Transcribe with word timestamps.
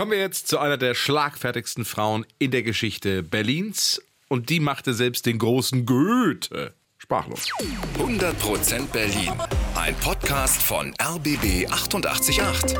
Kommen 0.00 0.12
wir 0.12 0.18
jetzt 0.18 0.48
zu 0.48 0.58
einer 0.58 0.78
der 0.78 0.94
schlagfertigsten 0.94 1.84
Frauen 1.84 2.24
in 2.38 2.52
der 2.52 2.62
Geschichte 2.62 3.22
Berlins. 3.22 4.00
Und 4.28 4.48
die 4.48 4.58
machte 4.58 4.94
selbst 4.94 5.26
den 5.26 5.38
großen 5.38 5.84
Goethe 5.84 6.72
sprachlos. 6.96 7.46
100% 7.98 8.86
Berlin. 8.92 9.30
Ein 9.74 9.94
Podcast 9.96 10.62
von 10.62 10.94
RBB 10.98 11.70
888. 11.70 12.78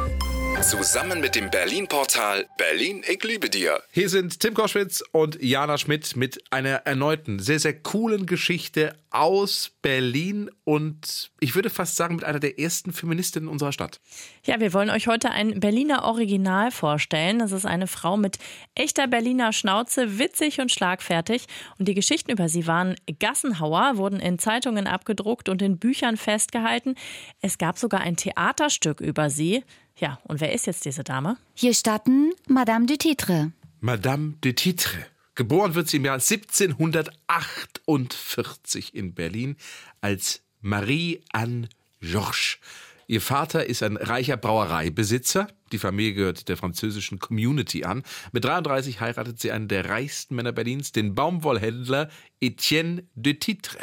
Zusammen 0.63 1.21
mit 1.21 1.35
dem 1.35 1.51
Berlin-Portal 1.51 2.47
Berlin, 2.57 3.05
ich 3.07 3.23
liebe 3.23 3.51
dir. 3.51 3.83
Hier 3.91 4.09
sind 4.09 4.41
Tim 4.41 4.55
Koschwitz 4.55 5.05
und 5.13 5.43
Jana 5.43 5.77
Schmidt 5.77 6.17
mit 6.17 6.43
einer 6.51 6.87
erneuten, 6.87 7.39
sehr, 7.39 7.61
sehr 7.61 7.75
coolen 7.75 8.25
Geschichte 8.25 8.95
aus 9.11 9.73
Berlin 9.83 10.51
und 10.65 11.31
ich 11.41 11.55
würde 11.55 11.69
fast 11.69 11.97
sagen 11.97 12.15
mit 12.15 12.25
einer 12.25 12.39
der 12.39 12.59
ersten 12.59 12.93
Feministinnen 12.93 13.49
unserer 13.49 13.73
Stadt. 13.73 14.01
Ja, 14.45 14.61
wir 14.61 14.73
wollen 14.73 14.91
euch 14.91 15.09
heute 15.09 15.31
ein 15.31 15.61
Berliner 15.61 16.05
Original 16.05 16.71
vorstellen. 16.71 17.41
Das 17.41 17.53
ist 17.53 17.67
eine 17.67 17.87
Frau 17.87 18.17
mit 18.17 18.39
echter 18.75 19.09
Berliner 19.09 19.53
Schnauze, 19.53 20.19
witzig 20.19 20.61
und 20.61 20.71
schlagfertig. 20.71 21.47
Und 21.79 21.89
die 21.89 21.95
Geschichten 21.95 22.31
über 22.31 22.49
sie 22.49 22.67
waren 22.67 22.95
Gassenhauer, 23.19 23.97
wurden 23.97 24.21
in 24.21 24.39
Zeitungen 24.39 24.87
abgedruckt 24.87 25.49
und 25.49 25.61
in 25.61 25.79
Büchern 25.79 26.17
festgehalten. 26.17 26.95
Es 27.41 27.59
gab 27.59 27.79
sogar 27.79 28.01
ein 28.01 28.17
Theaterstück 28.17 29.01
über 29.01 29.29
sie. 29.31 29.65
Ja, 29.97 30.21
und 30.25 30.41
wer 30.41 30.53
ist 30.53 30.67
jetzt 30.67 30.85
diese 30.85 31.05
Dame? 31.05 31.37
Hier 31.55 31.75
starten 31.75 32.31
Madame 32.47 32.87
du 32.87 32.97
Titre. 32.97 33.53
Madame 33.81 34.35
de 34.45 34.53
Titre. 34.53 35.07
Geboren 35.41 35.75
wird 35.75 35.89
sie 35.89 35.97
im 35.97 36.05
Jahr 36.05 36.17
1748 36.17 38.95
in 38.95 39.15
Berlin 39.15 39.57
als 40.03 40.43
Marie-Anne 40.61 41.71
Georges. 42.03 42.59
Ihr 43.07 43.23
Vater 43.23 43.65
ist 43.65 43.83
ein 43.83 43.97
reicher 43.97 44.37
Brauereibesitzer. 44.37 45.49
Die 45.73 45.79
Familie 45.79 46.13
gehört 46.13 46.51
der 46.51 46.59
französischen 46.59 47.21
Community 47.21 47.85
an. 47.85 48.03
Mit 48.33 48.45
33 48.45 49.01
heiratet 49.01 49.41
sie 49.41 49.51
einen 49.51 49.69
der 49.69 49.89
reichsten 49.89 50.35
Männer 50.35 50.53
Berlins, 50.53 50.93
den 50.93 51.15
Baumwollhändler 51.15 52.11
Etienne 52.43 53.05
de 53.15 53.33
Titre. 53.33 53.79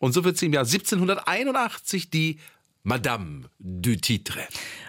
Und 0.00 0.12
so 0.12 0.24
wird 0.24 0.38
sie 0.38 0.46
im 0.46 0.54
Jahr 0.54 0.64
1781 0.64 2.10
die 2.10 2.40
Madame 2.82 3.48
du 3.60 3.94
Titre. 3.94 4.40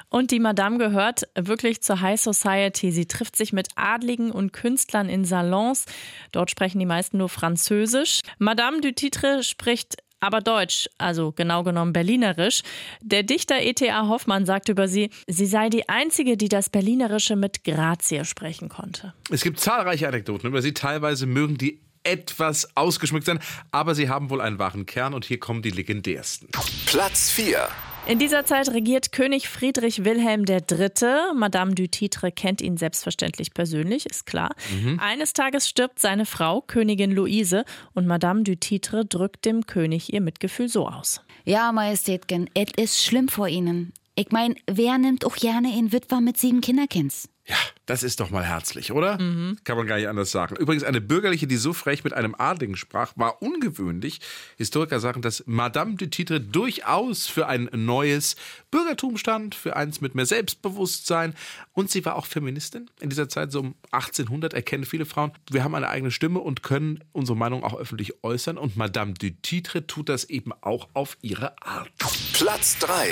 Und 0.10 0.32
die 0.32 0.40
Madame 0.40 0.78
gehört 0.78 1.28
wirklich 1.36 1.82
zur 1.82 2.02
High 2.02 2.20
Society. 2.20 2.92
Sie 2.92 3.06
trifft 3.06 3.36
sich 3.36 3.54
mit 3.54 3.68
Adligen 3.76 4.32
und 4.32 4.54
Künstlern 4.54 5.10
in 5.10 5.26
Salons. 5.26 5.86
Dort 6.32 6.50
sprechen 6.50 6.80
die 6.80 6.86
meisten 6.86 7.18
nur 7.18 7.30
Französisch. 7.30 8.22
Madame 8.40 8.82
du 8.82 8.94
Titre 8.94 9.44
spricht 9.44 9.98
aber 10.20 10.42
Deutsch, 10.42 10.90
also 10.98 11.32
genau 11.32 11.64
genommen 11.64 11.94
Berlinerisch. 11.94 12.64
Der 13.02 13.24
Dichter 13.24 13.62
E.T.A. 13.62 14.08
Hoffmann 14.08 14.46
sagt 14.46 14.70
über 14.70 14.88
sie, 14.88 15.12
sie 15.28 15.46
sei 15.46 15.70
die 15.70 15.90
einzige, 15.90 16.38
die 16.38 16.50
das 16.50 16.70
Berlinerische 16.70 17.36
mit 17.36 17.64
Grazie 17.64 18.26
sprechen 18.26 18.70
konnte. 18.70 19.14
Es 19.30 19.44
gibt 19.44 19.60
zahlreiche 19.60 20.08
Anekdoten 20.08 20.48
über 20.48 20.62
sie. 20.62 20.74
Teilweise 20.74 21.28
mögen 21.28 21.58
die 21.58 21.82
etwas 22.04 22.76
ausgeschmückt 22.76 23.26
sein, 23.26 23.40
aber 23.72 23.94
sie 23.94 24.10
haben 24.10 24.30
wohl 24.30 24.42
einen 24.42 24.60
wahren 24.60 24.86
Kern 24.86 25.14
und 25.14 25.26
hier 25.26 25.40
kommen 25.40 25.62
die 25.62 25.72
legendärsten. 25.72 26.50
Platz 26.86 27.30
4. 27.30 27.68
In 28.08 28.20
dieser 28.20 28.46
Zeit 28.46 28.70
regiert 28.70 29.12
König 29.12 29.50
Friedrich 29.50 30.06
Wilhelm 30.06 30.46
III. 30.48 31.34
Madame 31.36 31.76
du 31.76 31.90
Titre 31.90 32.32
kennt 32.32 32.62
ihn 32.62 32.78
selbstverständlich 32.78 33.54
persönlich, 33.54 34.06
ist 34.06 34.26
klar. 34.26 34.56
Mhm. 34.72 34.98
Eines 35.02 35.34
Tages 35.34 35.68
stirbt 35.68 36.00
seine 36.00 36.26
Frau, 36.26 36.62
Königin 36.62 37.12
Luise, 37.12 37.66
und 37.94 38.08
Madame 38.08 38.44
du 38.44 38.56
Titre 38.56 39.06
drückt 39.06 39.44
dem 39.44 39.66
König 39.66 40.14
ihr 40.14 40.22
Mitgefühl 40.22 40.70
so 40.70 40.88
aus. 40.88 41.22
Ja, 41.44 41.74
Majestätchen, 41.74 42.50
es 42.54 42.72
ist 42.78 43.04
schlimm 43.04 43.28
vor 43.28 43.50
Ihnen. 43.50 43.92
Ich 44.16 44.32
mein, 44.32 44.56
wer 44.68 44.98
nimmt 44.98 45.26
auch 45.26 45.36
gerne 45.36 45.78
in 45.78 45.92
Witwer 45.92 46.22
mit 46.22 46.38
sieben 46.38 46.62
Kinderkinds? 46.62 47.28
Ja, 47.48 47.56
das 47.86 48.04
ist 48.04 48.20
doch 48.20 48.30
mal 48.30 48.44
herzlich, 48.44 48.92
oder? 48.92 49.18
Mhm. 49.22 49.58
Kann 49.64 49.78
man 49.78 49.88
gar 49.88 49.96
nicht 49.96 50.10
anders 50.10 50.32
sagen. 50.32 50.58
Übrigens, 50.58 50.84
eine 50.84 51.00
Bürgerliche, 51.00 51.48
die 51.48 51.56
so 51.56 51.72
frech 51.72 52.04
mit 52.04 52.12
einem 52.12 52.36
Adligen 52.38 52.76
sprach, 52.76 53.14
war 53.16 53.42
ungewöhnlich. 53.42 54.20
Historiker 54.58 55.00
sagen, 55.00 55.22
dass 55.22 55.44
Madame 55.48 55.96
de 55.96 56.10
Titre 56.10 56.42
durchaus 56.42 57.28
für 57.28 57.48
ein 57.48 57.70
neues 57.72 58.36
Bürgertum 58.70 59.16
stand, 59.16 59.56
für 59.56 59.78
eins 59.78 60.02
mit 60.02 60.14
mehr 60.14 60.26
Selbstbewusstsein. 60.26 61.36
Und 61.72 61.90
sie 61.90 62.04
war 62.04 62.18
auch 62.18 62.26
Feministin. 62.26 62.90
In 63.00 63.10
dieser 63.10 63.30
Zeit, 63.30 63.54
so 63.54 63.62
um 63.62 63.76
1800, 63.92 64.54
erkennen 64.54 64.84
viele 64.84 65.06
Frauen, 65.06 65.32
wir 65.50 65.64
haben 65.64 65.74
eine 65.74 65.88
eigene 65.88 66.12
Stimme 66.12 66.40
und 66.40 66.64
können 66.64 67.02
unsere 67.14 67.38
Meinung 67.38 67.64
auch 67.64 67.80
öffentlich 67.80 68.26
äußern. 68.26 68.58
Und 68.58 68.76
Madame 68.76 69.14
de 69.14 69.32
Titre 69.42 69.88
tut 69.88 70.10
das 70.10 70.26
eben 70.26 70.52
auch 70.60 70.90
auf 70.94 71.18
ihre 71.22 71.56
Art. 71.62 71.90
Platz 72.34 72.78
3. 72.80 73.08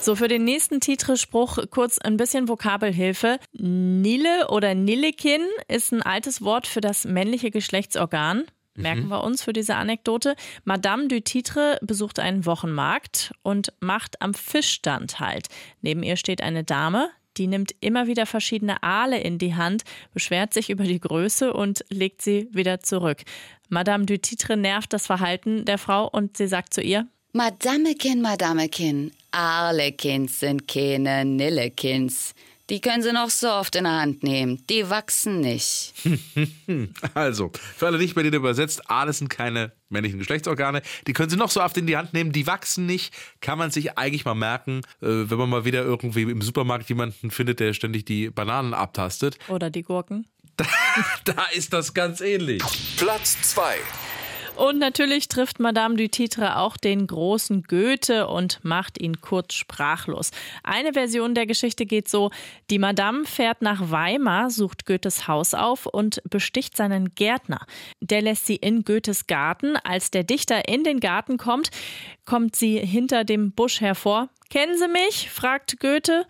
So, 0.00 0.14
für 0.14 0.28
den 0.28 0.44
nächsten 0.44 0.80
Titre-Spruch 0.80 1.58
kurz 1.70 1.98
ein 1.98 2.16
bisschen 2.16 2.48
Vokabelhilfe. 2.48 3.40
Nille 3.52 4.48
oder 4.48 4.74
Nillekin 4.74 5.42
ist 5.66 5.92
ein 5.92 6.02
altes 6.02 6.42
Wort 6.42 6.66
für 6.66 6.80
das 6.80 7.04
männliche 7.04 7.50
Geschlechtsorgan. 7.50 8.44
Merken 8.76 9.06
mhm. 9.06 9.10
wir 9.10 9.24
uns 9.24 9.42
für 9.42 9.52
diese 9.52 9.74
Anekdote. 9.74 10.36
Madame 10.64 11.08
du 11.08 11.20
Titre 11.20 11.78
besucht 11.82 12.20
einen 12.20 12.46
Wochenmarkt 12.46 13.32
und 13.42 13.72
macht 13.80 14.22
am 14.22 14.34
Fischstand 14.34 15.18
halt. 15.18 15.48
Neben 15.82 16.04
ihr 16.04 16.16
steht 16.16 16.42
eine 16.42 16.62
Dame, 16.62 17.10
die 17.36 17.48
nimmt 17.48 17.74
immer 17.80 18.06
wieder 18.06 18.24
verschiedene 18.24 18.82
Aale 18.82 19.20
in 19.20 19.38
die 19.38 19.56
Hand, 19.56 19.82
beschwert 20.14 20.54
sich 20.54 20.70
über 20.70 20.84
die 20.84 21.00
Größe 21.00 21.52
und 21.52 21.84
legt 21.90 22.22
sie 22.22 22.48
wieder 22.52 22.80
zurück. 22.80 23.22
Madame 23.68 24.06
du 24.06 24.18
Titre 24.18 24.56
nervt 24.56 24.92
das 24.92 25.06
Verhalten 25.06 25.64
der 25.64 25.78
Frau 25.78 26.08
und 26.08 26.36
sie 26.36 26.46
sagt 26.46 26.72
zu 26.72 26.82
ihr: 26.82 27.06
Madamekin, 27.32 28.22
Madamekin, 28.22 29.12
Arlekins 29.32 30.40
sind 30.40 30.66
keine 30.66 31.26
Nillekins. 31.26 32.34
Die 32.70 32.80
können 32.80 33.02
sie 33.02 33.12
noch 33.12 33.28
so 33.28 33.50
oft 33.50 33.76
in 33.76 33.84
der 33.84 34.00
Hand 34.00 34.22
nehmen. 34.22 34.64
Die 34.68 34.88
wachsen 34.88 35.40
nicht. 35.40 35.92
also, 37.14 37.50
für 37.76 37.86
alle 37.86 37.98
nicht 37.98 38.14
Berliner 38.14 38.36
übersetzt, 38.36 38.90
alles 38.90 39.18
sind 39.18 39.28
keine 39.28 39.72
männlichen 39.90 40.18
Geschlechtsorgane. 40.18 40.80
Die 41.06 41.12
können 41.12 41.28
sie 41.28 41.36
noch 41.36 41.50
so 41.50 41.62
oft 41.62 41.76
in 41.76 41.86
die 41.86 41.98
Hand 41.98 42.14
nehmen, 42.14 42.32
die 42.32 42.46
wachsen 42.46 42.86
nicht. 42.86 43.14
Kann 43.42 43.58
man 43.58 43.70
sich 43.70 43.98
eigentlich 43.98 44.24
mal 44.24 44.34
merken, 44.34 44.80
äh, 45.02 45.06
wenn 45.06 45.36
man 45.38 45.50
mal 45.50 45.66
wieder 45.66 45.82
irgendwie 45.82 46.22
im 46.22 46.40
Supermarkt 46.40 46.88
jemanden 46.88 47.30
findet, 47.30 47.60
der 47.60 47.74
ständig 47.74 48.06
die 48.06 48.30
Bananen 48.30 48.72
abtastet. 48.72 49.38
Oder 49.48 49.68
die 49.68 49.82
Gurken. 49.82 50.26
Da, 50.56 50.64
da 51.24 51.44
ist 51.54 51.74
das 51.74 51.92
ganz 51.92 52.22
ähnlich. 52.22 52.62
Platz 52.96 53.36
2. 53.42 53.76
Und 54.58 54.78
natürlich 54.78 55.28
trifft 55.28 55.60
Madame 55.60 55.94
du 55.94 56.08
Titre 56.08 56.58
auch 56.58 56.76
den 56.76 57.06
großen 57.06 57.62
Goethe 57.62 58.26
und 58.26 58.58
macht 58.64 59.00
ihn 59.00 59.20
kurz 59.20 59.54
sprachlos. 59.54 60.32
Eine 60.64 60.94
Version 60.94 61.36
der 61.36 61.46
Geschichte 61.46 61.86
geht 61.86 62.08
so: 62.08 62.32
Die 62.68 62.80
Madame 62.80 63.24
fährt 63.24 63.62
nach 63.62 63.92
Weimar, 63.92 64.50
sucht 64.50 64.84
Goethes 64.84 65.28
Haus 65.28 65.54
auf 65.54 65.86
und 65.86 66.20
besticht 66.28 66.76
seinen 66.76 67.14
Gärtner. 67.14 67.66
Der 68.00 68.20
lässt 68.20 68.46
sie 68.46 68.56
in 68.56 68.82
Goethes 68.82 69.28
Garten. 69.28 69.76
Als 69.76 70.10
der 70.10 70.24
Dichter 70.24 70.66
in 70.66 70.82
den 70.82 70.98
Garten 70.98 71.36
kommt, 71.36 71.70
kommt 72.24 72.56
sie 72.56 72.80
hinter 72.80 73.22
dem 73.22 73.52
Busch 73.52 73.80
hervor. 73.80 74.28
Kennen 74.50 74.76
Sie 74.76 74.88
mich? 74.88 75.30
fragt 75.30 75.78
Goethe. 75.78 76.26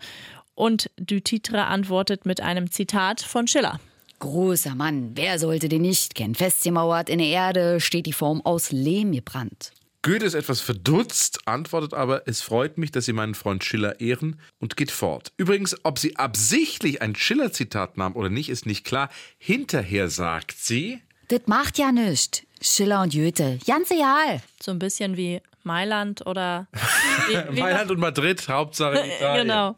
Und 0.53 0.91
du 0.97 1.19
Titre 1.19 1.65
antwortet 1.65 2.27
mit 2.27 2.41
einem 2.41 2.69
Zitat 2.69 3.21
von 3.21 3.47
Schiller. 3.47 3.79
Großer 4.19 4.75
Mann, 4.75 5.11
wer 5.15 5.39
sollte 5.39 5.69
den 5.69 5.81
nicht 5.83 6.13
kennen? 6.15 6.35
Festgemauert 6.35 7.09
in 7.09 7.19
der 7.19 7.27
Erde 7.27 7.79
steht 7.79 8.05
die 8.05 8.13
Form 8.13 8.41
aus 8.45 8.71
Lehm 8.71 9.11
gebrannt. 9.13 9.71
Goethe 10.01 10.25
ist 10.25 10.33
etwas 10.33 10.61
verdutzt, 10.61 11.39
antwortet 11.45 11.93
aber, 11.93 12.25
es 12.25 12.41
freut 12.41 12.77
mich, 12.77 12.91
dass 12.91 13.05
Sie 13.05 13.11
meinen 13.13 13.35
Freund 13.35 13.65
Schiller 13.65 13.99
ehren 13.99 14.39
und 14.59 14.77
geht 14.77 14.91
fort. 14.91 15.33
Übrigens, 15.35 15.75
ob 15.83 15.99
sie 15.99 16.15
absichtlich 16.15 17.01
ein 17.01 17.15
Schiller-Zitat 17.15 17.97
nahm 17.97 18.15
oder 18.15 18.29
nicht, 18.29 18.47
ist 18.49 18.65
nicht 18.65 18.85
klar. 18.85 19.09
Hinterher 19.37 20.09
sagt 20.09 20.53
sie. 20.57 21.01
Das 21.27 21.41
macht 21.47 21.77
ja 21.77 21.91
nichts. 21.91 22.43
Schiller 22.61 23.01
und 23.01 23.13
Goethe, 23.13 23.59
ganz 23.67 23.91
egal. 23.91 24.41
So 24.61 24.71
ein 24.71 24.79
bisschen 24.79 25.17
wie 25.17 25.41
Mailand 25.63 26.25
oder. 26.25 26.67
Wie, 27.27 27.55
wie 27.55 27.59
Mailand 27.61 27.91
und 27.91 27.99
Madrid, 27.99 28.47
Hauptsache 28.47 29.05
Italien. 29.17 29.47
genau. 29.47 29.75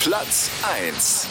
Platz 0.00 0.50
1. 0.62 1.26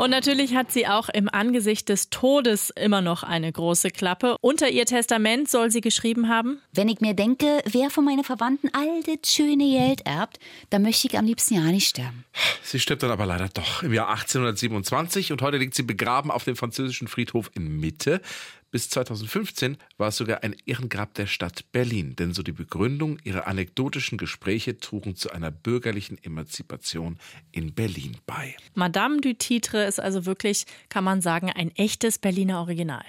Und 0.00 0.08
natürlich 0.08 0.54
hat 0.54 0.72
sie 0.72 0.86
auch 0.86 1.10
im 1.10 1.28
Angesicht 1.28 1.90
des 1.90 2.08
Todes 2.08 2.70
immer 2.70 3.02
noch 3.02 3.22
eine 3.22 3.52
große 3.52 3.90
Klappe. 3.90 4.36
Unter 4.40 4.70
ihr 4.70 4.86
Testament 4.86 5.50
soll 5.50 5.70
sie 5.70 5.82
geschrieben 5.82 6.30
haben: 6.30 6.62
Wenn 6.72 6.88
ich 6.88 7.02
mir 7.02 7.12
denke, 7.12 7.60
wer 7.70 7.90
von 7.90 8.06
meinen 8.06 8.24
Verwandten 8.24 8.70
all 8.72 9.02
das 9.02 9.30
schöne 9.30 9.68
Geld 9.68 10.06
erbt, 10.06 10.38
dann 10.70 10.80
möchte 10.80 11.06
ich 11.06 11.18
am 11.18 11.26
liebsten 11.26 11.56
ja 11.56 11.60
nicht 11.60 11.86
sterben. 11.86 12.24
Sie 12.62 12.80
stirbt 12.80 13.02
dann 13.02 13.10
aber 13.10 13.26
leider 13.26 13.50
doch 13.50 13.82
im 13.82 13.92
Jahr 13.92 14.08
1827 14.08 15.32
und 15.32 15.42
heute 15.42 15.58
liegt 15.58 15.74
sie 15.74 15.82
begraben 15.82 16.30
auf 16.30 16.44
dem 16.44 16.56
französischen 16.56 17.06
Friedhof 17.06 17.50
in 17.54 17.68
Mitte. 17.78 18.22
Bis 18.70 18.88
2015 18.88 19.78
war 19.98 20.08
es 20.08 20.16
sogar 20.16 20.44
ein 20.44 20.54
Ehrengrab 20.64 21.14
der 21.14 21.26
Stadt 21.26 21.64
Berlin, 21.72 22.14
denn 22.14 22.32
so 22.32 22.44
die 22.44 22.52
Begründung, 22.52 23.18
ihre 23.24 23.48
anekdotischen 23.48 24.16
Gespräche 24.16 24.78
trugen 24.78 25.16
zu 25.16 25.30
einer 25.30 25.50
bürgerlichen 25.50 26.22
Emanzipation 26.22 27.18
in 27.50 27.74
Berlin 27.74 28.16
bei. 28.26 28.54
Madame 28.74 29.20
du 29.20 29.34
Titre 29.34 29.84
ist 29.84 29.98
also 29.98 30.24
wirklich, 30.24 30.66
kann 30.88 31.02
man 31.02 31.20
sagen, 31.20 31.50
ein 31.50 31.74
echtes 31.74 32.18
Berliner 32.18 32.60
Original. 32.60 33.04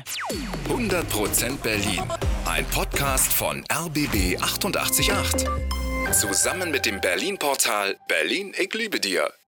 100% 0.67 1.57
Berlin. 1.57 2.01
Ein 2.45 2.65
Podcast 2.65 3.31
von 3.31 3.63
RBB 3.71 4.41
888. 4.41 5.47
Zusammen 6.11 6.71
mit 6.71 6.85
dem 6.85 6.99
Berlin-Portal 6.99 7.97
Berlin, 8.07 8.53
ich 8.57 8.73
liebe 8.73 8.99
dir. 8.99 9.31